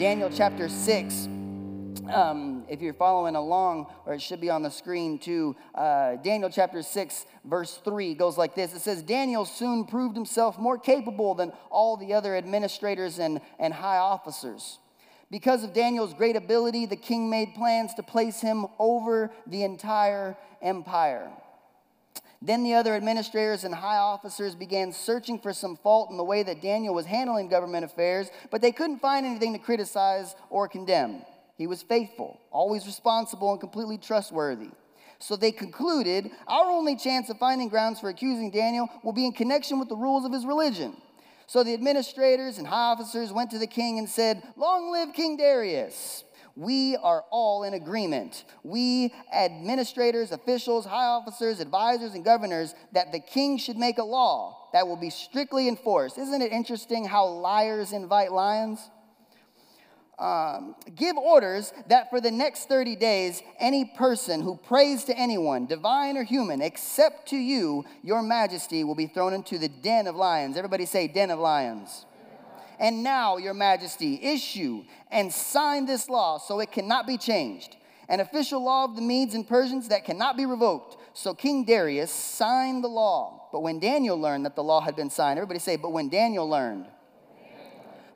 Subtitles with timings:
[0.00, 1.26] Daniel chapter 6.
[2.10, 6.48] Um, if you're following along, or it should be on the screen too, uh, Daniel
[6.48, 11.34] chapter 6, verse 3 goes like this It says, Daniel soon proved himself more capable
[11.34, 14.78] than all the other administrators and, and high officers.
[15.30, 20.34] Because of Daniel's great ability, the king made plans to place him over the entire
[20.62, 21.30] empire.
[22.42, 26.42] Then the other administrators and high officers began searching for some fault in the way
[26.42, 31.22] that Daniel was handling government affairs, but they couldn't find anything to criticize or condemn.
[31.56, 34.70] He was faithful, always responsible, and completely trustworthy.
[35.18, 39.32] So they concluded our only chance of finding grounds for accusing Daniel will be in
[39.32, 40.96] connection with the rules of his religion.
[41.46, 45.36] So the administrators and high officers went to the king and said, Long live King
[45.36, 46.24] Darius!
[46.56, 48.44] We are all in agreement.
[48.62, 54.68] We, administrators, officials, high officers, advisors, and governors, that the king should make a law
[54.72, 56.18] that will be strictly enforced.
[56.18, 58.90] Isn't it interesting how liars invite lions?
[60.20, 65.66] um, give orders that for the next 30 days, any person who prays to anyone,
[65.66, 70.14] divine or human, except to you, your majesty, will be thrown into the den of
[70.14, 70.58] lions.
[70.58, 72.04] Everybody say, den of lions.
[72.80, 77.76] And now, your majesty, issue and sign this law so it cannot be changed.
[78.08, 80.96] An official law of the Medes and Persians that cannot be revoked.
[81.12, 83.48] So King Darius signed the law.
[83.52, 86.48] But when Daniel learned that the law had been signed, everybody say, but when Daniel
[86.48, 86.86] learned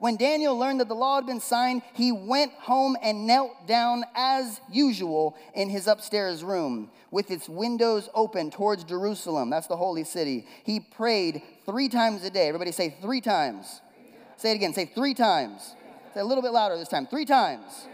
[0.05, 4.05] when Daniel learned that the law had been signed, he went home and knelt down
[4.15, 9.49] as usual in his upstairs room with its windows open towards Jerusalem.
[9.49, 10.47] That's the holy city.
[10.65, 12.49] He prayed three times a day.
[12.49, 13.81] Everybody say three times.
[14.37, 14.73] Say it again.
[14.75, 15.75] Say three times.
[16.13, 17.07] Say a little bit louder this time.
[17.07, 17.89] Three times.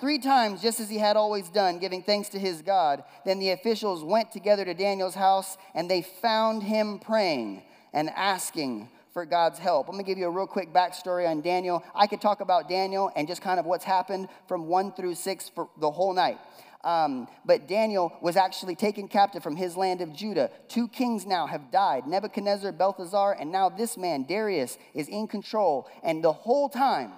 [0.00, 3.04] Three times, just as he had always done, giving thanks to his God.
[3.24, 7.62] Then the officials went together to Daniel's house and they found him praying
[7.92, 9.88] and asking for God's help.
[9.88, 11.84] I'm gonna give you a real quick backstory on Daniel.
[11.94, 15.48] I could talk about Daniel and just kind of what's happened from one through six
[15.48, 16.38] for the whole night.
[16.84, 20.50] Um, but Daniel was actually taken captive from his land of Judah.
[20.68, 25.88] Two kings now have died Nebuchadnezzar, Belteshazzar, and now this man, Darius, is in control.
[26.02, 27.12] And the whole time,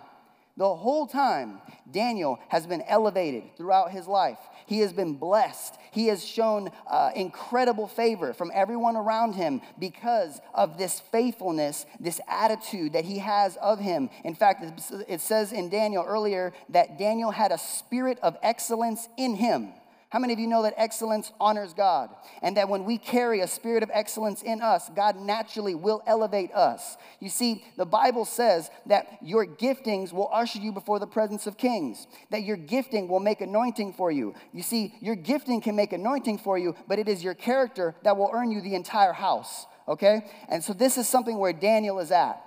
[0.56, 1.60] the whole time,
[1.90, 4.38] Daniel has been elevated throughout his life.
[4.66, 5.76] He has been blessed.
[5.90, 12.20] He has shown uh, incredible favor from everyone around him because of this faithfulness, this
[12.28, 14.10] attitude that he has of him.
[14.22, 19.34] In fact, it says in Daniel earlier that Daniel had a spirit of excellence in
[19.34, 19.72] him.
[20.14, 22.08] How many of you know that excellence honors God?
[22.40, 26.52] And that when we carry a spirit of excellence in us, God naturally will elevate
[26.52, 26.96] us.
[27.18, 31.58] You see, the Bible says that your giftings will usher you before the presence of
[31.58, 34.36] kings, that your gifting will make anointing for you.
[34.52, 38.16] You see, your gifting can make anointing for you, but it is your character that
[38.16, 40.30] will earn you the entire house, okay?
[40.48, 42.40] And so this is something where Daniel is at.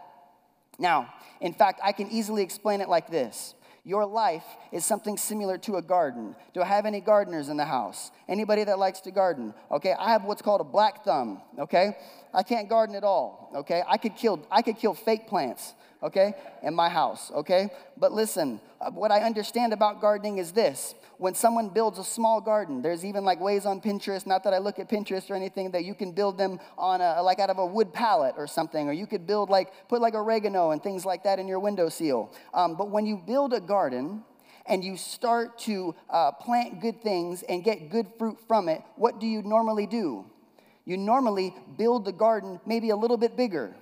[0.79, 3.55] Now, in fact, I can easily explain it like this
[3.87, 4.43] your life
[4.73, 6.35] is something similar to a garden.
[6.53, 8.11] Do I have any gardeners in the house?
[8.27, 9.53] Anybody that likes to garden?
[9.71, 11.95] Okay, I have what's called a black thumb, okay?
[12.33, 13.81] I can't garden at all, okay?
[13.87, 16.33] I could kill I could kill fake plants, okay,
[16.63, 17.69] in my house, okay?
[17.95, 22.39] But listen, uh, what I understand about gardening is this when someone builds a small
[22.39, 25.71] garden, there's even like ways on Pinterest, not that I look at Pinterest or anything,
[25.71, 28.87] that you can build them on a, like out of a wood pallet or something,
[28.87, 31.89] or you could build like, put like oregano and things like that in your window
[31.89, 32.31] seal.
[32.53, 34.23] Um, but when you build a garden,
[34.69, 39.19] and you start to uh, plant good things and get good fruit from it, what
[39.19, 40.25] do you normally do?
[40.85, 43.75] You normally build the garden maybe a little bit bigger,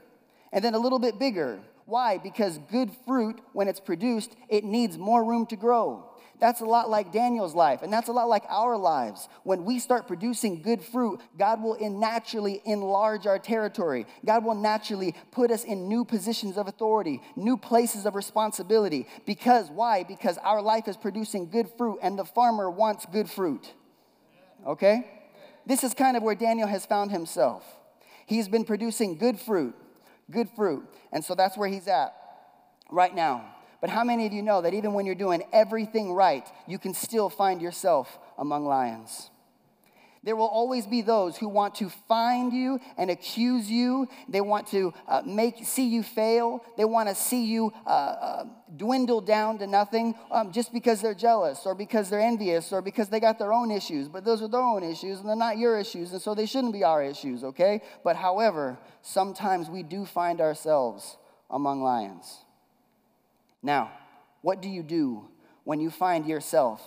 [0.52, 1.60] and then a little bit bigger.
[1.86, 2.18] Why?
[2.18, 6.10] Because good fruit, when it's produced, it needs more room to grow.
[6.40, 9.30] That's a lot like Daniel's life, and that's a lot like our lives.
[9.44, 14.06] When we start producing good fruit, God will naturally enlarge our territory.
[14.26, 19.08] God will naturally put us in new positions of authority, new places of responsibility.
[19.26, 20.04] Because why?
[20.04, 23.74] Because our life is producing good fruit, and the farmer wants good fruit.
[24.68, 25.10] Okay?
[25.66, 27.64] This is kind of where Daniel has found himself.
[28.26, 29.74] He's been producing good fruit,
[30.30, 30.86] good fruit.
[31.12, 32.14] And so that's where he's at
[32.92, 33.55] right now.
[33.86, 36.96] But how many of you know that even when you're doing everything right, you can
[36.96, 39.30] still find yourself among lions?
[40.24, 44.08] There will always be those who want to find you and accuse you.
[44.28, 46.66] They want to uh, make see you fail.
[46.78, 48.46] They want to see you uh, uh,
[48.76, 53.10] dwindle down to nothing um, just because they're jealous or because they're envious or because
[53.10, 54.08] they got their own issues.
[54.10, 56.74] But those are their own issues and they're not your issues, and so they shouldn't
[56.74, 57.44] be our issues.
[57.44, 57.84] Okay?
[58.04, 61.18] But however, sometimes we do find ourselves
[61.52, 62.45] among lions.
[63.66, 63.92] Now,
[64.44, 65.28] what do you do
[65.64, 66.80] when you find yourself,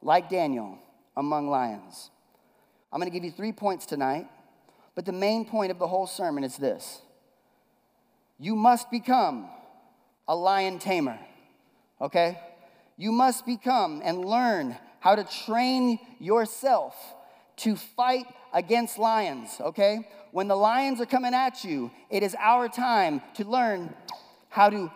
[0.00, 0.78] like Daniel,
[1.14, 2.10] among lions?
[2.90, 4.26] I'm going to give you three points tonight,
[4.94, 7.02] but the main point of the whole sermon is this
[8.38, 9.48] you must become
[10.26, 11.18] a lion tamer.
[12.00, 12.40] okay?
[12.96, 16.96] You must become and learn how to train yourself
[17.56, 18.24] to fight
[18.54, 20.08] against lions, okay?
[20.32, 23.94] When the lions are coming at you, it is our time to learn
[24.48, 24.90] how to.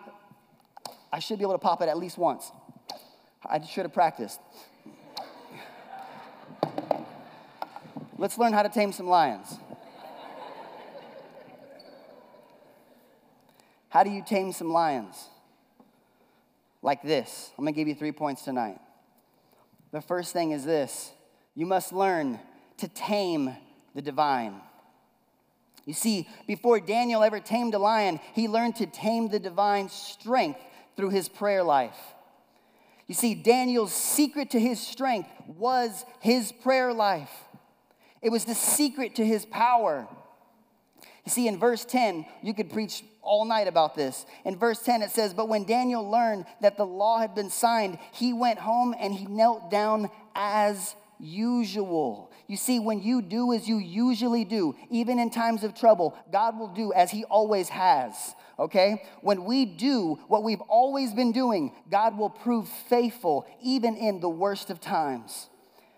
[1.11, 2.51] I should be able to pop it at least once.
[3.45, 4.39] I should have practiced.
[8.17, 9.57] Let's learn how to tame some lions.
[13.89, 15.15] How do you tame some lions?
[16.81, 17.51] Like this.
[17.57, 18.77] I'm gonna give you three points tonight.
[19.91, 21.11] The first thing is this
[21.55, 22.39] you must learn
[22.77, 23.55] to tame
[23.95, 24.61] the divine.
[25.85, 30.59] You see, before Daniel ever tamed a lion, he learned to tame the divine strength
[30.99, 31.95] through his prayer life.
[33.07, 37.31] You see, Daniel's secret to his strength was his prayer life.
[38.21, 40.09] It was the secret to his power.
[41.25, 44.25] You see, in verse 10, you could preach all night about this.
[44.43, 47.97] In verse 10, it says, But when Daniel learned that the law had been signed,
[48.11, 52.28] he went home and he knelt down as usual.
[52.49, 56.57] You see, when you do as you usually do, even in times of trouble, God
[56.57, 58.33] will do as He always has.
[58.57, 59.03] Okay?
[59.21, 64.29] When we do what we've always been doing, God will prove faithful even in the
[64.29, 65.47] worst of times.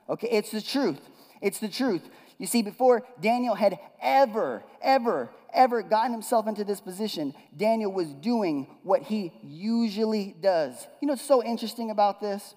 [0.09, 0.27] Okay?
[0.29, 0.99] It's the truth.
[1.41, 2.01] It's the truth.
[2.37, 8.11] You see, before Daniel had ever, ever, ever gotten himself into this position, Daniel was
[8.11, 10.85] doing what he usually does.
[11.01, 12.55] You know what's so interesting about this?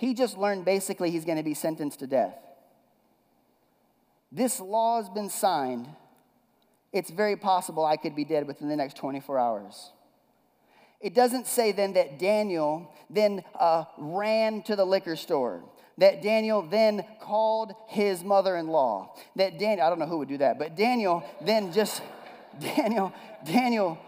[0.00, 2.34] He just learned basically he's going to be sentenced to death.
[4.32, 5.90] This law has been signed.
[6.90, 9.92] It's very possible I could be dead within the next 24 hours.
[11.02, 15.64] It doesn't say then that Daniel then uh, ran to the liquor store,
[15.98, 20.28] that Daniel then called his mother in law, that Daniel, I don't know who would
[20.28, 22.00] do that, but Daniel then just,
[22.58, 23.12] Daniel,
[23.44, 23.98] Daniel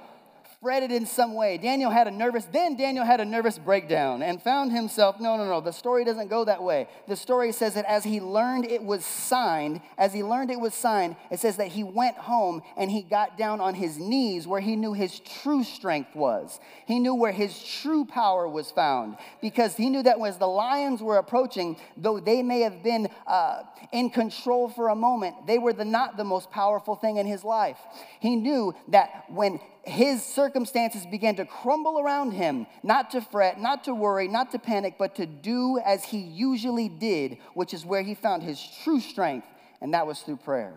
[0.63, 1.59] fretted in some way.
[1.59, 5.45] Daniel had a nervous, then Daniel had a nervous breakdown and found himself, no, no,
[5.45, 6.87] no, the story doesn't go that way.
[7.09, 10.73] The story says that as he learned it was signed, as he learned it was
[10.73, 14.61] signed, it says that he went home and he got down on his knees where
[14.61, 16.61] he knew his true strength was.
[16.87, 21.03] He knew where his true power was found because he knew that as the lions
[21.03, 25.73] were approaching, though they may have been uh, in control for a moment, they were
[25.73, 27.79] the, not the most powerful thing in his life.
[28.21, 33.85] He knew that when his circumstances began to crumble around him, not to fret, not
[33.85, 38.03] to worry, not to panic, but to do as he usually did, which is where
[38.03, 39.47] he found his true strength,
[39.81, 40.75] and that was through prayer.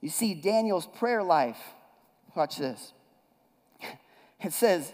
[0.00, 1.58] You see, Daniel's prayer life,
[2.34, 2.92] watch this.
[4.42, 4.90] It says,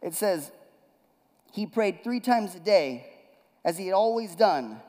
[0.00, 0.50] it says,
[1.52, 3.06] he prayed three times a day,
[3.62, 4.80] as he had always done,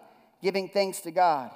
[0.42, 1.52] giving thanks to God.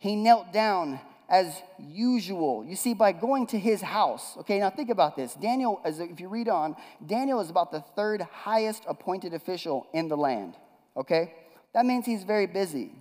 [0.00, 0.98] He knelt down
[1.32, 2.62] as usual.
[2.62, 5.32] You see, by going to his house, okay, now think about this.
[5.34, 10.08] Daniel, as if you read on, Daniel is about the third highest appointed official in
[10.08, 10.58] the land,
[10.94, 11.32] okay?
[11.72, 12.92] That means he's very busy,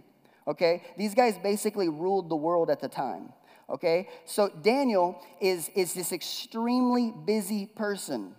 [0.47, 0.81] okay?
[0.97, 3.33] These guys basically ruled the world at the time,
[3.69, 4.07] okay?
[4.23, 8.33] So Daniel is, is this extremely busy person.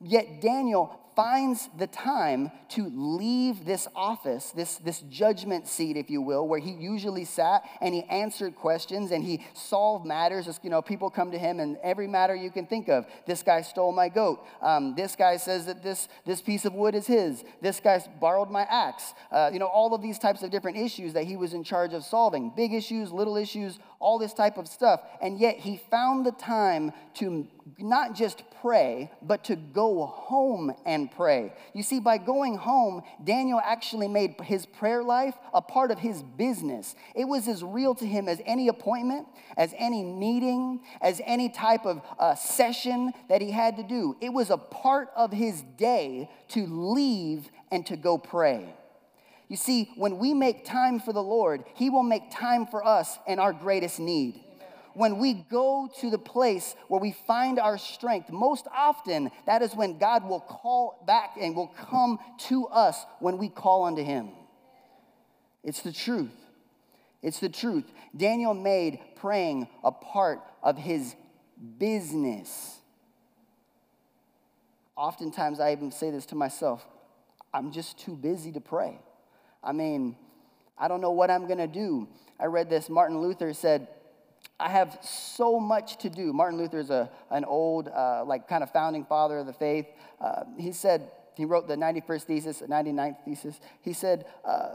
[0.00, 6.20] Yet Daniel finds the time to leave this office, this, this judgment seat, if you
[6.20, 10.60] will, where he usually sat and he answered questions and he solved matters.
[10.62, 13.06] You know, people come to him and every matter you can think of.
[13.26, 14.44] This guy stole my goat.
[14.60, 17.44] Um, this guy says that this, this piece of wood is his.
[17.60, 19.14] This guy borrowed my axe.
[19.30, 21.92] Uh, you know, all of these types of different issues that he was in charge
[21.94, 22.52] of solving.
[22.56, 25.00] Big issues, little issues, all this type of stuff.
[25.22, 27.46] And yet he found the time to
[27.78, 31.52] not just pray, but to go home and pray.
[31.72, 36.22] You see, by going home, Daniel actually made his prayer life a part of his
[36.22, 36.94] business.
[37.14, 41.86] It was as real to him as any appointment, as any meeting, as any type
[41.86, 44.16] of uh, session that he had to do.
[44.20, 48.74] It was a part of his day to leave and to go pray.
[49.48, 53.18] You see, when we make time for the Lord, He will make time for us
[53.26, 54.43] in our greatest need
[54.94, 59.74] when we go to the place where we find our strength, most often that is
[59.74, 64.30] when God will call back and will come to us when we call unto Him.
[65.62, 66.30] It's the truth.
[67.22, 67.84] It's the truth.
[68.14, 71.16] Daniel made praying a part of his
[71.78, 72.76] business.
[74.94, 76.86] Oftentimes, I even say this to myself
[77.52, 78.98] I'm just too busy to pray.
[79.62, 80.16] I mean,
[80.76, 82.08] I don't know what I'm gonna do.
[82.38, 82.90] I read this.
[82.90, 83.88] Martin Luther said,
[84.58, 86.32] I have so much to do.
[86.32, 89.86] Martin Luther is a, an old, uh, like, kind of founding father of the faith.
[90.20, 93.58] Uh, he said, he wrote the 91st thesis, the 99th thesis.
[93.82, 94.74] He said, uh,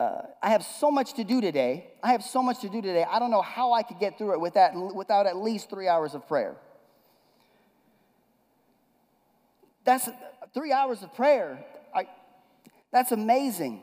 [0.00, 1.92] uh, I have so much to do today.
[2.02, 3.04] I have so much to do today.
[3.08, 5.86] I don't know how I could get through it with that, without at least three
[5.86, 6.56] hours of prayer.
[9.84, 10.08] That's
[10.54, 11.64] three hours of prayer.
[11.94, 12.08] I,
[12.90, 13.82] that's amazing.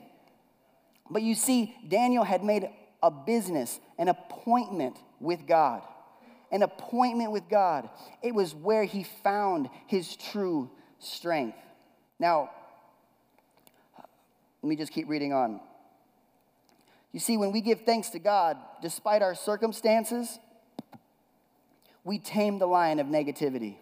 [1.10, 2.70] But you see, Daniel had made
[3.02, 5.82] a business, an appointment with God.
[6.52, 7.90] An appointment with God.
[8.22, 11.58] It was where he found his true strength.
[12.20, 12.50] Now,
[14.62, 15.62] let me just keep reading on.
[17.12, 20.38] You see, when we give thanks to God, despite our circumstances,
[22.04, 23.78] we tame the lion of negativity.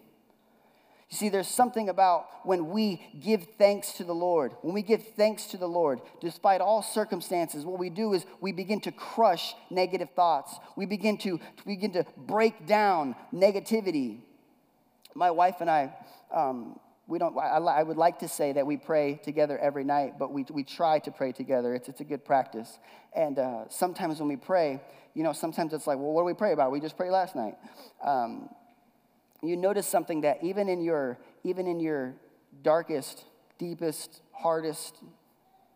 [1.10, 5.02] You see, there's something about when we give thanks to the Lord, when we give
[5.16, 9.54] thanks to the Lord, despite all circumstances, what we do is we begin to crush
[9.70, 10.54] negative thoughts.
[10.76, 14.20] We begin to, begin to break down negativity.
[15.14, 15.94] My wife and I,
[16.30, 20.18] um, we don't, I, I, would like to say that we pray together every night,
[20.18, 21.74] but we, we try to pray together.
[21.74, 22.78] It's, it's a good practice.
[23.16, 24.82] And uh, sometimes when we pray,
[25.14, 26.70] you know, sometimes it's like, well, what do we pray about?
[26.70, 27.56] We just prayed last night.
[28.04, 28.50] Um,
[29.42, 32.14] you notice something that even in your even in your
[32.62, 33.24] darkest
[33.58, 34.96] deepest hardest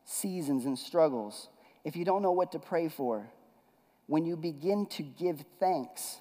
[0.04, 1.48] seasons and struggles
[1.84, 3.28] if you don't know what to pray for
[4.06, 6.18] when you begin to give thanks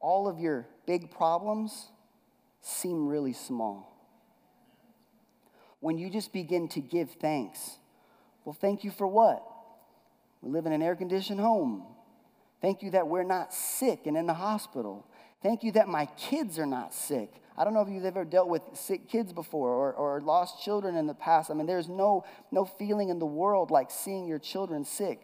[0.00, 1.88] all of your big problems
[2.60, 3.94] seem really small.
[5.80, 7.76] When you just begin to give thanks
[8.44, 9.42] well thank you for what?
[10.40, 11.84] We live in an air conditioned home.
[12.62, 15.06] Thank you that we're not sick and in the hospital
[15.42, 17.30] Thank you that my kids are not sick.
[17.56, 20.96] I don't know if you've ever dealt with sick kids before or, or lost children
[20.96, 21.50] in the past.
[21.50, 25.20] I mean, there's no, no feeling in the world like seeing your children sick.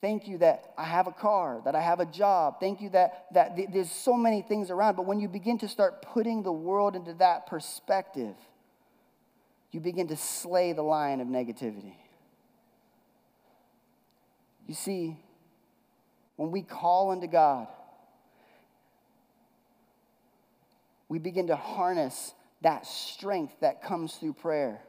[0.00, 2.60] Thank you that I have a car, that I have a job.
[2.60, 4.96] Thank you that, that th- there's so many things around.
[4.96, 8.36] But when you begin to start putting the world into that perspective,
[9.72, 11.94] you begin to slay the lion of negativity.
[14.66, 15.16] You see,
[16.38, 17.66] when we call unto God,
[21.08, 24.80] we begin to harness that strength that comes through prayer.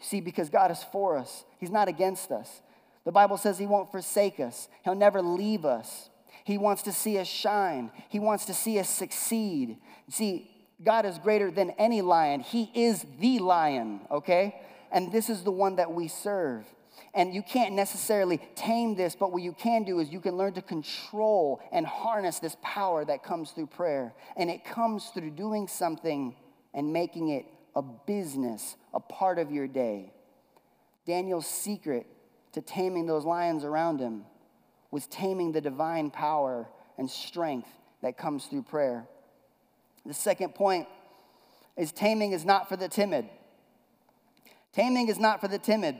[0.00, 2.62] You see, because God is for us, He's not against us.
[3.04, 6.08] The Bible says He won't forsake us, He'll never leave us.
[6.44, 9.76] He wants to see us shine, He wants to see us succeed.
[10.08, 10.50] See,
[10.82, 14.58] God is greater than any lion, He is the lion, okay?
[14.90, 16.64] And this is the one that we serve.
[17.16, 20.52] And you can't necessarily tame this, but what you can do is you can learn
[20.52, 24.12] to control and harness this power that comes through prayer.
[24.36, 26.36] And it comes through doing something
[26.74, 30.12] and making it a business, a part of your day.
[31.06, 32.06] Daniel's secret
[32.52, 34.24] to taming those lions around him
[34.90, 36.68] was taming the divine power
[36.98, 37.68] and strength
[38.02, 39.08] that comes through prayer.
[40.04, 40.86] The second point
[41.78, 43.26] is taming is not for the timid.
[44.74, 45.96] Taming is not for the timid.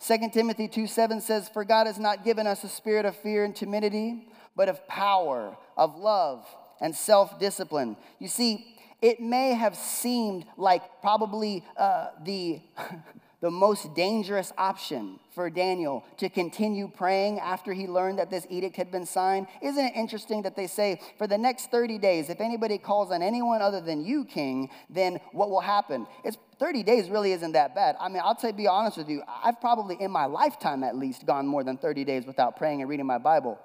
[0.00, 3.44] 2 Timothy 2 7 says, For God has not given us a spirit of fear
[3.44, 6.46] and timidity, but of power, of love,
[6.80, 7.96] and self discipline.
[8.18, 12.60] You see, it may have seemed like probably uh, the
[13.40, 18.76] the most dangerous option for Daniel to continue praying after he learned that this edict
[18.76, 19.46] had been signed.
[19.62, 23.22] Isn't it interesting that they say, for the next 30 days, if anybody calls on
[23.22, 26.06] anyone other than you, king, then what will happen?
[26.24, 27.94] It's 30 days really isn't that bad.
[28.00, 31.24] I mean, I'll tell be honest with you, I've probably in my lifetime at least
[31.24, 33.58] gone more than 30 days without praying and reading my Bible.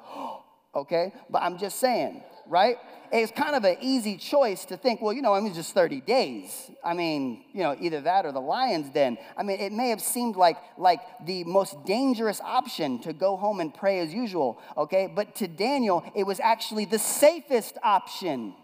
[0.76, 1.14] Okay?
[1.30, 2.78] But I'm just saying, right?
[3.12, 6.02] It's kind of an easy choice to think, well, you know, I mean, just 30
[6.02, 6.72] days.
[6.84, 9.18] I mean, you know, either that or the lion's den.
[9.38, 13.60] I mean, it may have seemed like, like the most dangerous option to go home
[13.60, 15.12] and pray as usual, okay?
[15.14, 18.56] But to Daniel, it was actually the safest option.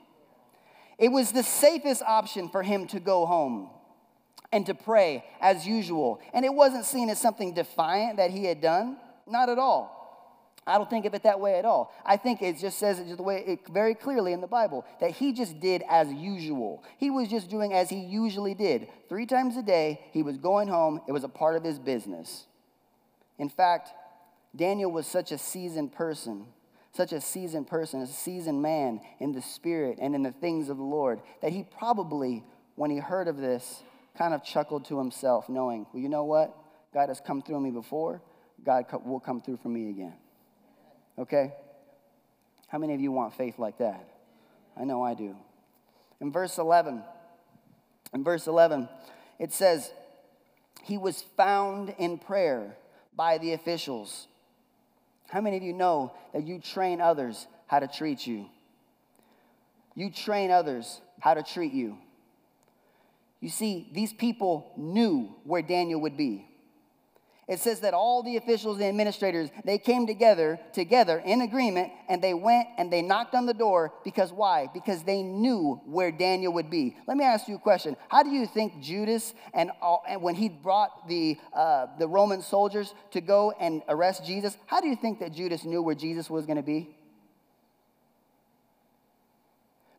[0.97, 3.69] It was the safest option for him to go home
[4.51, 6.19] and to pray as usual.
[6.33, 8.97] And it wasn't seen as something defiant that he had done,
[9.27, 9.98] not at all.
[10.69, 11.93] I don't think of it that way at all.
[12.05, 14.85] I think it just says it just the way it very clearly in the Bible
[14.99, 16.83] that he just did as usual.
[16.97, 18.87] He was just doing as he usually did.
[19.09, 21.01] Three times a day, he was going home.
[21.07, 22.45] It was a part of his business.
[23.37, 23.89] In fact,
[24.55, 26.45] Daniel was such a seasoned person,
[26.91, 30.77] such a seasoned person, a seasoned man in the spirit and in the things of
[30.77, 32.43] the Lord, that he probably,
[32.75, 33.83] when he heard of this,
[34.17, 36.55] kind of chuckled to himself, knowing, well, you know what?
[36.93, 38.21] God has come through me before.
[38.63, 40.13] God will come through for me again.
[41.19, 41.53] Okay?
[42.67, 44.07] How many of you want faith like that?
[44.79, 45.35] I know I do.
[46.21, 47.03] In verse 11,
[48.13, 48.87] in verse 11,
[49.37, 49.91] it says,
[50.83, 52.77] He was found in prayer
[53.15, 54.27] by the officials.
[55.29, 58.47] How many of you know that you train others how to treat you?
[59.95, 61.97] You train others how to treat you.
[63.41, 66.48] You see, these people knew where Daniel would be.
[67.49, 72.21] It says that all the officials and administrators they came together together in agreement and
[72.21, 74.69] they went and they knocked on the door because why?
[74.71, 76.95] Because they knew where daniel would be.
[77.07, 77.97] Let me ask you a question.
[78.07, 82.41] How do you think judas and, all, and when he brought the, uh, the roman
[82.43, 86.29] soldiers to go and arrest jesus how do you think that judas knew where jesus
[86.29, 86.89] was going to be?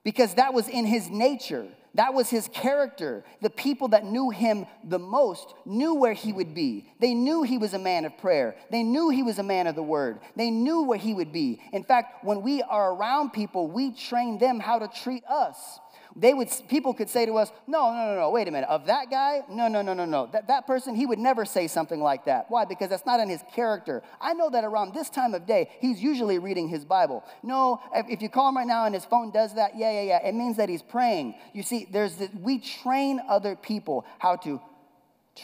[0.04, 3.24] Because that was in his nature that was his character.
[3.40, 6.86] The people that knew him the most knew where he would be.
[7.00, 8.54] They knew he was a man of prayer.
[8.70, 10.20] They knew he was a man of the word.
[10.36, 11.60] They knew where he would be.
[11.72, 15.80] In fact, when we are around people, we train them how to treat us
[16.16, 18.68] they would people could say to us no no no no wait a minute.
[18.68, 19.42] Of that guy?
[19.48, 20.26] No no no no no.
[20.32, 22.46] That, that person he would never say something like that.
[22.48, 22.64] Why?
[22.64, 24.02] Because that's not in his character.
[24.20, 27.24] I know that around this time of day he's usually reading his bible.
[27.42, 30.26] No if, you call him right now and his phone does that yeah yeah yeah
[30.28, 31.34] it means that he's praying.
[31.52, 34.60] You see there's the, we train other people how to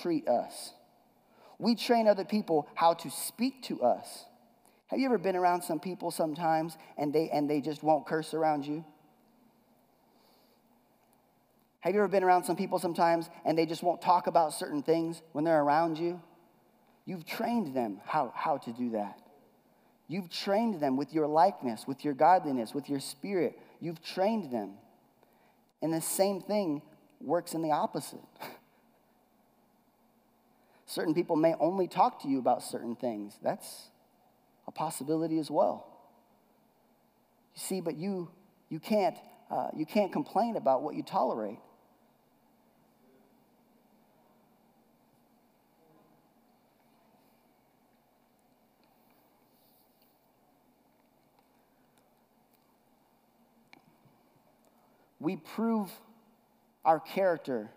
[0.03, 0.73] treat us.
[1.59, 4.25] We train other people how to speak to us.
[4.89, 8.35] Have you ever been around some people sometimes and they and they just won't curse
[8.35, 8.85] around you
[11.81, 14.83] have you ever been around some people sometimes and they just won't talk about certain
[14.83, 16.21] things when they're around you?
[17.05, 19.21] You've trained them how, how to do that.
[20.09, 23.59] You've trained them with your likeness, with your godliness, with your spirit.
[23.81, 24.75] You've trained them.
[25.83, 26.83] And the same thing
[27.21, 28.21] works in the opposite.
[30.87, 33.39] certain people may only talk to you about certain things.
[33.43, 33.89] That's
[34.67, 35.87] a possibility as well.
[37.55, 38.31] You see, but you,
[38.69, 39.17] you, can't,
[39.51, 41.59] uh, you can't complain about what you tolerate.
[55.21, 55.91] We prove
[56.85, 57.71] our character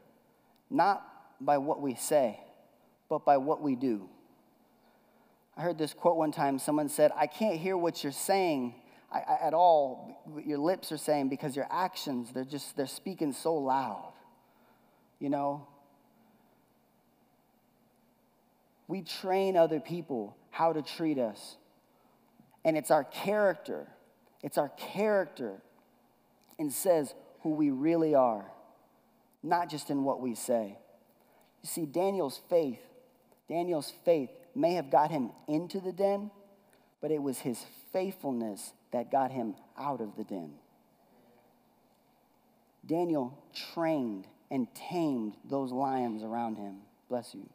[0.69, 1.05] not
[1.41, 2.39] by what we say,
[3.09, 4.09] but by what we do.
[5.57, 6.59] I heard this quote one time.
[6.59, 8.75] Someone said, I can't hear what you're saying
[9.11, 13.55] at all, what your lips are saying, because your actions, they're just, they're speaking so
[13.55, 14.13] loud.
[15.19, 15.67] You know?
[18.87, 21.57] We train other people how to treat us.
[22.63, 23.87] And it's our character.
[24.43, 25.61] It's our character.
[26.57, 28.45] And says, who we really are,
[29.43, 30.77] not just in what we say.
[31.61, 32.79] You see, Daniel's faith,
[33.47, 36.31] Daniel's faith may have got him into the den,
[37.01, 40.53] but it was his faithfulness that got him out of the den.
[42.85, 43.37] Daniel
[43.73, 46.77] trained and tamed those lions around him.
[47.07, 47.47] Bless you.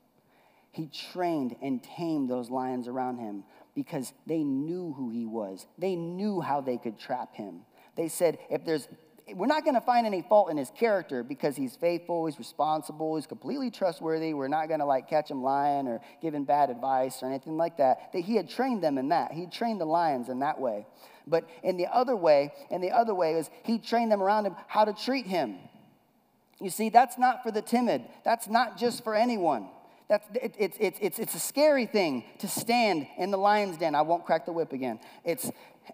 [0.71, 3.45] He trained and tamed those lions around him
[3.75, 5.67] because they knew who he was.
[5.79, 7.61] They knew how they could trap him.
[7.97, 8.89] They said, if there's
[9.33, 13.17] we're not going to find any fault in his character because he's faithful, he's responsible,
[13.17, 14.35] he's completely trustworthy.
[14.35, 17.79] We're not going to like catch him lying or giving bad advice or anything like
[17.79, 18.13] that.
[18.13, 19.33] That he had trained them in that.
[19.33, 20.87] He trained the lions in that way.
[21.27, 24.57] But in the other way, in the other way is he trained them around him
[24.67, 25.57] how to treat him.
[26.61, 28.05] You see, that's not for the timid.
[28.25, 29.69] That's not just for anyone.
[30.09, 33.95] That's, it, it, it, it's, it's a scary thing to stand in the lion's den.
[33.95, 35.01] I won't crack the whip again.
[35.25, 35.51] It's,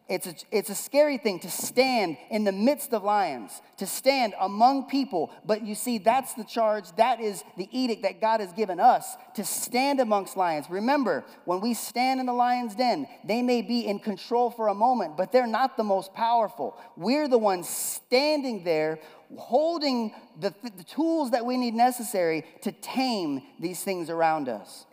[0.09, 4.35] it's a, it's a scary thing to stand in the midst of lions, to stand
[4.40, 5.31] among people.
[5.44, 9.16] But you see, that's the charge, that is the edict that God has given us
[9.35, 10.66] to stand amongst lions.
[10.68, 14.74] Remember, when we stand in the lion's den, they may be in control for a
[14.74, 16.76] moment, but they're not the most powerful.
[16.96, 19.00] We're the ones standing there
[19.37, 24.87] holding the, the tools that we need necessary to tame these things around us.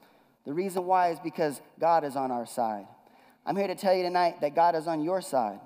[0.45, 2.85] The reason why is because God is on our side.
[3.47, 5.61] I'm here to tell you tonight that God is on your side.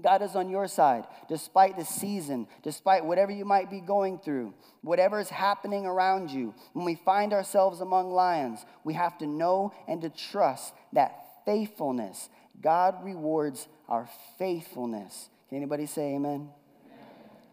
[0.00, 4.54] God is on your side, despite the season, despite whatever you might be going through,
[4.82, 6.54] whatever is happening around you.
[6.74, 12.28] When we find ourselves among lions, we have to know and to trust that faithfulness.
[12.62, 15.28] God rewards our faithfulness.
[15.48, 16.30] Can anybody say amen?
[16.30, 16.50] amen.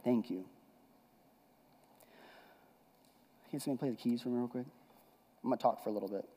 [0.03, 0.45] Thank you.
[3.49, 4.67] Can somebody play the keys for me real quick?
[5.43, 6.27] I'm going to talk for a little bit.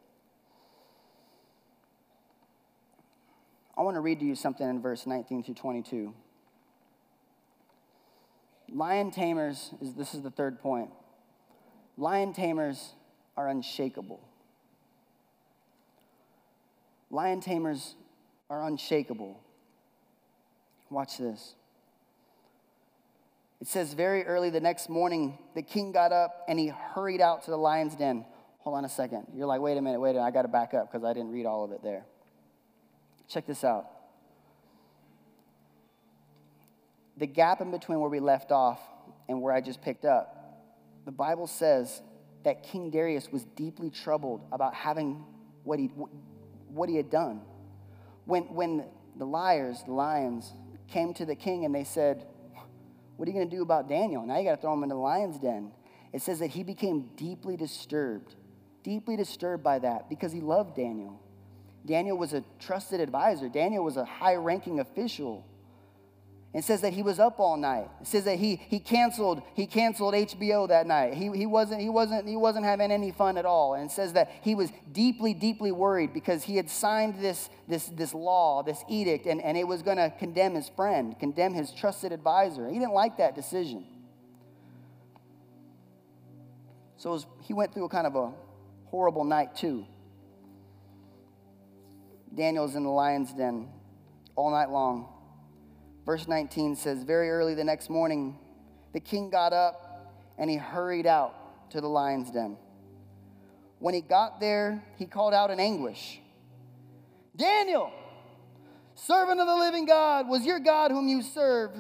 [3.76, 6.14] I want to read to you something in verse 19 through 22.
[8.72, 10.90] Lion tamers, is, this is the third point.
[11.96, 12.94] Lion tamers
[13.36, 14.20] are unshakable.
[17.10, 17.94] Lion tamers
[18.50, 19.40] are unshakable.
[20.90, 21.54] Watch this.
[23.60, 27.44] It says, very early the next morning, the king got up and he hurried out
[27.44, 28.24] to the lion's den.
[28.58, 29.26] Hold on a second.
[29.34, 30.26] You're like, wait a minute, wait a minute.
[30.26, 32.04] I got to back up because I didn't read all of it there.
[33.28, 33.86] Check this out.
[37.16, 38.80] The gap in between where we left off
[39.28, 40.62] and where I just picked up,
[41.04, 42.02] the Bible says
[42.44, 45.24] that King Darius was deeply troubled about having
[45.64, 45.86] what he,
[46.68, 47.40] what he had done.
[48.24, 48.84] When, when
[49.16, 50.52] the liars, the lions,
[50.88, 52.26] came to the king and they said,
[53.16, 54.24] What are you going to do about Daniel?
[54.24, 55.72] Now you got to throw him into the lion's den.
[56.12, 58.34] It says that he became deeply disturbed,
[58.82, 61.20] deeply disturbed by that because he loved Daniel.
[61.87, 65.44] Daniel was a trusted advisor, Daniel was a high ranking official.
[66.57, 67.90] It says that he was up all night.
[68.01, 71.12] It says that he, he canceled he canceled HBO that night.
[71.12, 73.75] He, he, wasn't, he, wasn't, he wasn't having any fun at all.
[73.75, 77.85] And it says that he was deeply, deeply worried because he had signed this, this,
[77.88, 81.72] this law, this edict, and, and it was going to condemn his friend, condemn his
[81.72, 82.68] trusted advisor.
[82.68, 83.85] He didn't like that decision.
[86.96, 88.33] So was, he went through a kind of a
[88.87, 89.85] horrible night, too.
[92.37, 93.68] Daniel's in the lion's den
[94.37, 95.09] all night long.
[96.05, 98.38] Verse 19 says, Very early the next morning,
[98.92, 102.57] the king got up and he hurried out to the lion's den.
[103.79, 106.20] When he got there, he called out in anguish
[107.35, 107.92] Daniel,
[108.94, 111.70] servant of the living God, was your God whom you serve,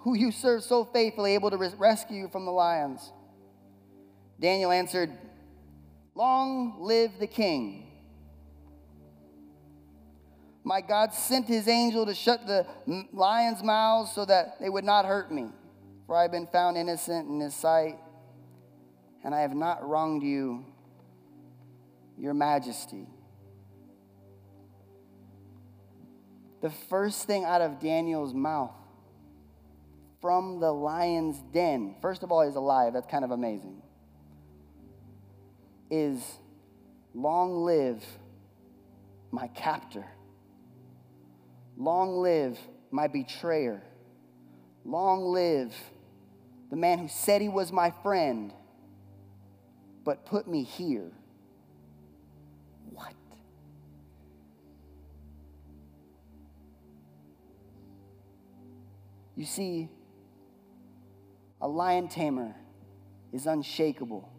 [0.00, 3.12] who you serve so faithfully, able to rescue you from the lions?
[4.38, 5.10] Daniel answered,
[6.14, 7.85] Long live the king.
[10.66, 12.66] My God sent his angel to shut the
[13.12, 15.46] lions' mouths so that they would not hurt me.
[16.08, 18.00] For I have been found innocent in his sight,
[19.22, 20.66] and I have not wronged you,
[22.18, 23.06] your majesty.
[26.62, 28.74] The first thing out of Daniel's mouth
[30.20, 32.92] from the lion's den, first of all, he's alive.
[32.92, 33.82] That's kind of amazing.
[35.92, 36.20] Is
[37.14, 38.04] long live
[39.30, 40.04] my captor.
[41.76, 42.58] Long live
[42.90, 43.82] my betrayer.
[44.84, 45.74] Long live
[46.70, 48.52] the man who said he was my friend,
[50.04, 51.12] but put me here.
[52.90, 53.14] What?
[59.36, 59.88] You see,
[61.60, 62.54] a lion tamer
[63.32, 64.32] is unshakable.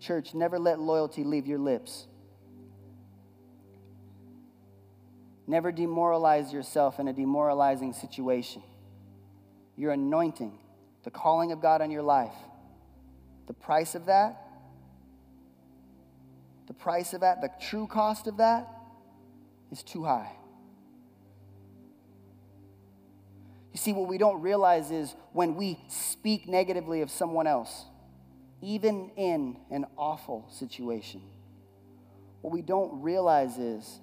[0.00, 2.06] Church, never let loyalty leave your lips.
[5.46, 8.62] Never demoralize yourself in a demoralizing situation.
[9.76, 10.58] Your anointing,
[11.02, 12.34] the calling of God on your life,
[13.46, 14.40] the price of that,
[16.66, 18.68] the price of that, the true cost of that
[19.70, 20.32] is too high.
[23.72, 27.84] You see, what we don't realize is when we speak negatively of someone else,
[28.62, 31.20] even in an awful situation,
[32.40, 33.98] what we don't realize is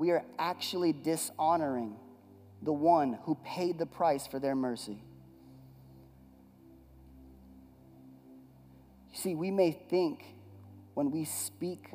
[0.00, 1.94] we are actually dishonoring
[2.62, 5.02] the one who paid the price for their mercy.
[9.12, 10.24] You see, we may think
[10.94, 11.90] when we speak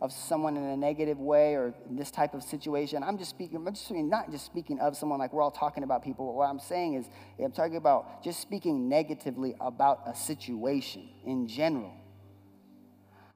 [0.00, 3.02] of someone in a negative way or this type of situation.
[3.02, 6.02] I'm just speaking, I'm just not just speaking of someone like we're all talking about
[6.02, 6.34] people.
[6.34, 7.06] What I'm saying is,
[7.38, 11.92] I'm talking about just speaking negatively about a situation in general.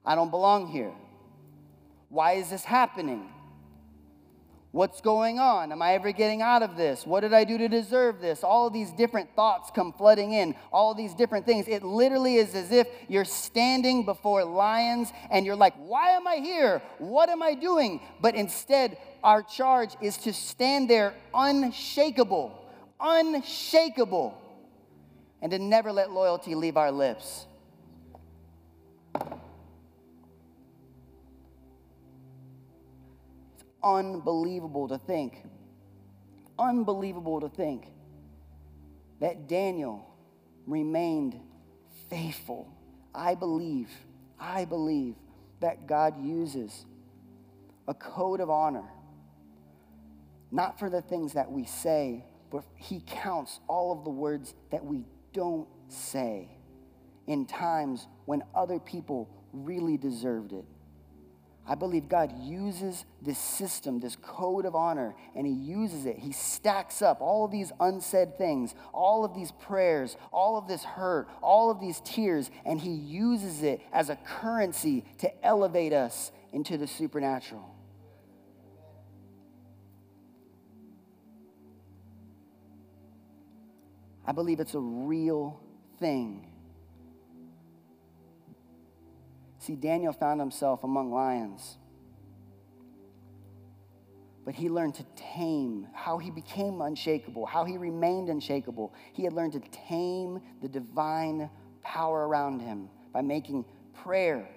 [0.03, 0.91] I don't belong here.
[2.09, 3.29] Why is this happening?
[4.71, 5.71] What's going on?
[5.71, 7.05] Am I ever getting out of this?
[7.05, 8.43] What did I do to deserve this?
[8.43, 11.67] All these different thoughts come flooding in, all these different things.
[11.67, 16.35] It literally is as if you're standing before lions and you're like, Why am I
[16.35, 16.81] here?
[16.99, 18.01] What am I doing?
[18.21, 22.63] But instead, our charge is to stand there unshakable,
[22.99, 24.39] unshakable,
[25.41, 27.47] and to never let loyalty leave our lips.
[33.95, 35.43] Unbelievable to think,
[36.59, 37.87] unbelievable to think
[39.19, 40.05] that Daniel
[40.65, 41.39] remained
[42.09, 42.71] faithful.
[43.15, 43.89] I believe,
[44.39, 45.15] I believe
[45.61, 46.85] that God uses
[47.87, 48.83] a code of honor,
[50.51, 54.85] not for the things that we say, but He counts all of the words that
[54.85, 56.49] we don't say
[57.25, 60.65] in times when other people really deserved it.
[61.69, 66.17] I believe God uses this system, this code of honor, and He uses it.
[66.17, 70.83] He stacks up all of these unsaid things, all of these prayers, all of this
[70.83, 76.31] hurt, all of these tears, and He uses it as a currency to elevate us
[76.53, 77.75] into the supernatural.
[84.25, 85.59] I believe it's a real
[85.99, 86.45] thing.
[89.67, 91.77] See, Daniel found himself among lions.
[94.45, 95.03] but he learned to
[95.35, 98.93] tame how he became unshakable, how he remained unshakable.
[99.11, 101.49] He had learned to tame the divine
[101.83, 104.47] power around him by making prayer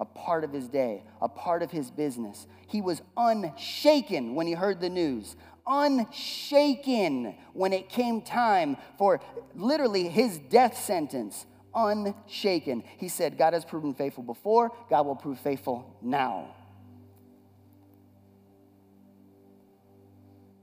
[0.00, 2.46] a part of his day, a part of his business.
[2.66, 9.20] He was unshaken when he heard the news, unshaken when it came time for
[9.54, 11.44] literally his death sentence.
[11.76, 12.82] Unshaken.
[12.96, 16.54] He said, God has proven faithful before, God will prove faithful now.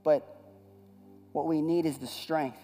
[0.04, 0.28] But
[1.32, 2.58] what we need is the strength.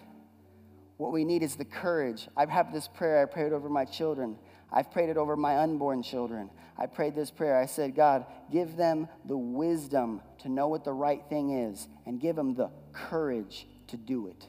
[0.96, 2.28] What we need is the courage.
[2.36, 4.36] I've had this prayer I prayed over my children.
[4.72, 6.50] I've prayed it over my unborn children.
[6.76, 7.58] I prayed this prayer.
[7.58, 12.20] I said, God, give them the wisdom to know what the right thing is and
[12.20, 14.46] give them the courage to do it.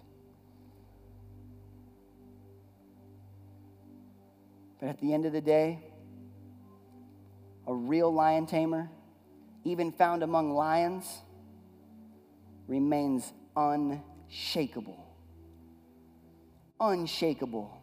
[4.81, 5.79] But at the end of the day,
[7.67, 8.89] a real lion tamer,
[9.63, 11.05] even found among lions,
[12.67, 15.05] remains unshakable.
[16.79, 17.79] Unshakable.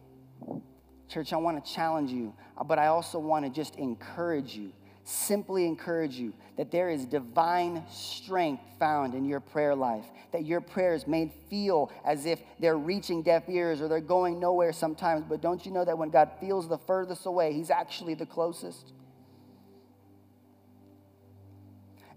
[1.07, 2.33] Church, I want to challenge you,
[2.67, 4.73] but I also want to just encourage you,
[5.09, 10.61] simply encourage you that there is divine strength found in your prayer life, that your
[10.61, 15.25] prayers may feel as if they're reaching deaf ears or they're going nowhere sometimes.
[15.27, 18.93] But don't you know that when God feels the furthest away, He's actually the closest?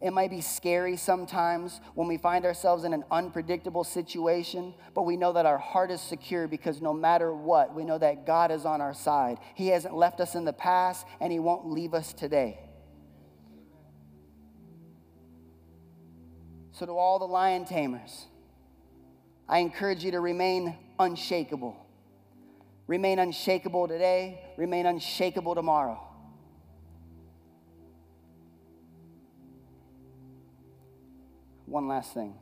[0.03, 5.17] It might be scary sometimes when we find ourselves in an unpredictable situation, but we
[5.17, 8.67] know that our heart is secure because no matter what, we know that God is
[8.67, 9.39] on our side.
[9.55, 12.59] He hasn't left us in the past and He won't leave us today.
[16.83, 18.27] So, to all the lion tamers,
[19.49, 21.77] I encourage you to remain unshakable.
[22.89, 26.03] Remain unshakable today, remain unshakable tomorrow.
[31.67, 32.35] One last thing.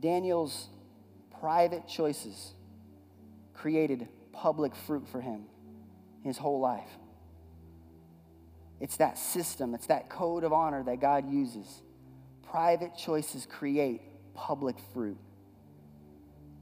[0.00, 0.68] Daniel's
[1.38, 2.54] private choices
[3.52, 5.44] created public fruit for him
[6.22, 6.88] his whole life.
[8.80, 11.82] It's that system, it's that code of honor that God uses.
[12.42, 14.02] Private choices create
[14.34, 15.18] public fruit.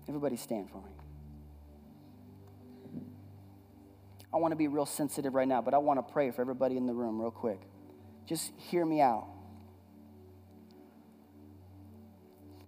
[0.09, 0.90] Everybody stand for me.
[4.33, 6.77] I want to be real sensitive right now, but I want to pray for everybody
[6.77, 7.61] in the room real quick.
[8.27, 9.29] Just hear me out.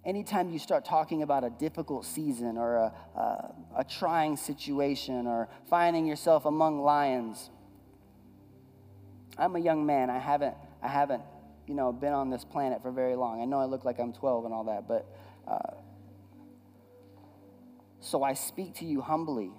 [0.05, 5.49] Anytime you start talking about a difficult season or a, a, a trying situation or
[5.69, 7.51] finding yourself among lions,
[9.39, 10.11] I'm a young man.
[10.11, 11.23] I haven't, I haven't,
[11.67, 13.41] you know, been on this planet for very long.
[13.41, 15.07] I know I look like I'm 12 and all that, but
[15.47, 15.77] uh,
[18.01, 19.51] so I speak to you humbly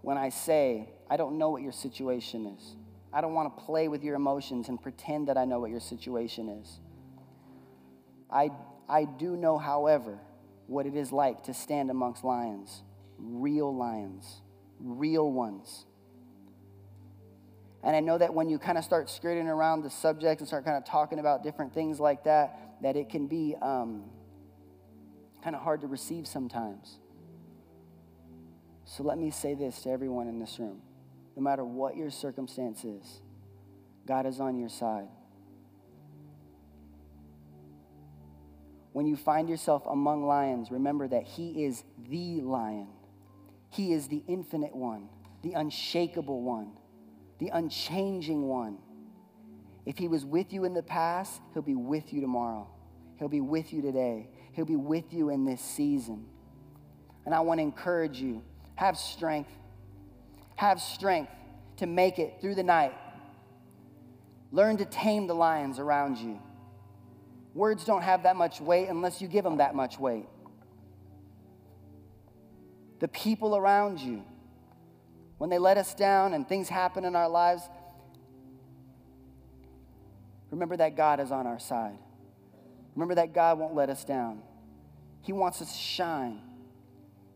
[0.00, 2.76] when I say I don't know what your situation is.
[3.12, 5.80] I don't want to play with your emotions and pretend that I know what your
[5.80, 6.80] situation is.
[8.30, 8.50] I,
[8.88, 10.18] I do know, however,
[10.66, 12.82] what it is like to stand amongst lions,
[13.18, 14.40] real lions,
[14.80, 15.84] real ones.
[17.82, 20.64] And I know that when you kind of start skirting around the subject and start
[20.64, 24.04] kind of talking about different things like that, that it can be um,
[25.42, 26.98] kind of hard to receive sometimes.
[28.84, 30.82] So let me say this to everyone in this room
[31.36, 33.22] no matter what your circumstance is,
[34.06, 35.08] God is on your side.
[38.92, 42.88] When you find yourself among lions, remember that He is the lion.
[43.70, 45.08] He is the infinite one,
[45.42, 46.72] the unshakable one,
[47.42, 48.78] the unchanging one.
[49.84, 52.68] If He was with you in the past, He'll be with you tomorrow.
[53.18, 54.28] He'll be with you today.
[54.52, 56.24] He'll be with you in this season.
[57.26, 58.42] And I want to encourage you
[58.76, 59.50] have strength
[60.54, 61.32] have strength
[61.78, 62.94] to make it through the night.
[64.52, 66.40] Learn to tame the lions around you.
[67.54, 70.26] Words don't have that much weight unless you give them that much weight.
[73.00, 74.22] The people around you,
[75.42, 77.68] when they let us down and things happen in our lives,
[80.52, 81.98] remember that God is on our side.
[82.94, 84.40] Remember that God won't let us down.
[85.20, 86.38] He wants us to shine,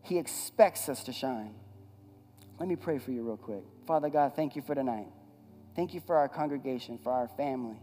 [0.02, 1.52] He expects us to shine.
[2.60, 3.64] Let me pray for you real quick.
[3.88, 5.08] Father God, thank you for tonight.
[5.74, 7.80] Thank you for our congregation, for our family.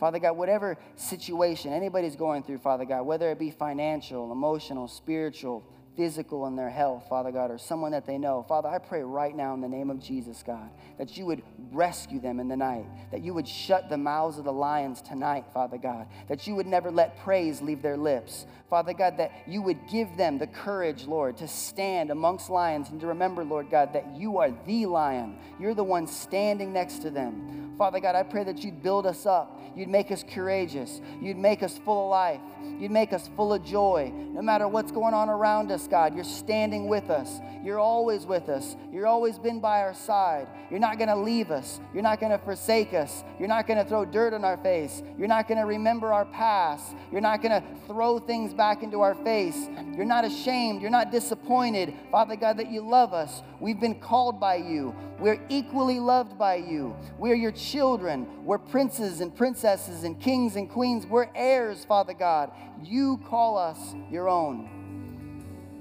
[0.00, 5.64] Father God, whatever situation anybody's going through, Father God, whether it be financial, emotional, spiritual,
[5.96, 8.44] physical in their health, Father God, or someone that they know.
[8.46, 12.20] Father, I pray right now in the name of Jesus, God, that you would rescue
[12.20, 15.78] them in the night, that you would shut the mouths of the lions tonight, Father
[15.78, 18.46] God, that you would never let praise leave their lips.
[18.68, 23.00] Father God, that you would give them the courage, Lord, to stand amongst lions and
[23.00, 25.38] to remember, Lord God, that you are the lion.
[25.58, 27.65] You're the one standing next to them.
[27.78, 29.60] Father God, I pray that you'd build us up.
[29.76, 31.02] You'd make us courageous.
[31.20, 32.40] You'd make us full of life.
[32.78, 34.10] You'd make us full of joy.
[34.14, 37.40] No matter what's going on around us, God, you're standing with us.
[37.62, 38.76] You're always with us.
[38.92, 40.48] You're always been by our side.
[40.70, 41.80] You're not going to leave us.
[41.92, 43.22] You're not going to forsake us.
[43.38, 45.02] You're not going to throw dirt on our face.
[45.18, 46.96] You're not going to remember our past.
[47.12, 49.68] You're not going to throw things back into our face.
[49.94, 50.80] You're not ashamed.
[50.80, 53.42] You're not disappointed, Father God, that you love us.
[53.60, 54.94] We've been called by you.
[55.18, 56.94] We're equally loved by you.
[57.18, 58.26] We're your children.
[58.44, 61.06] We're princes and princesses and kings and queens.
[61.06, 62.50] We're heirs, Father God.
[62.82, 64.68] You call us your own.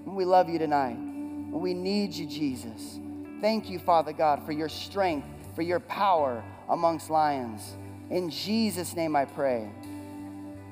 [0.05, 0.97] And we love you tonight.
[0.97, 2.99] And we need you, Jesus.
[3.41, 7.75] Thank you, Father God, for your strength, for your power amongst lions.
[8.09, 9.69] In Jesus' name I pray.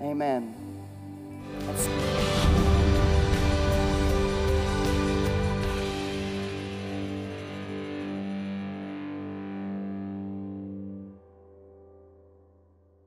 [0.01, 0.55] Amen.
[1.59, 2.32] That's